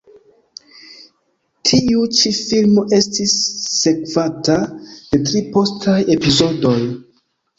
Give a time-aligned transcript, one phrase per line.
[1.71, 3.35] Tiu ĉi filmo estis
[3.81, 4.57] sekvata
[5.11, 6.77] de tri postaj epizodoj.